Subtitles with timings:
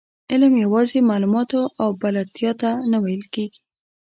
[0.31, 3.61] علم یوازې معلوماتو او بلدتیا ته نه ویل کېږي.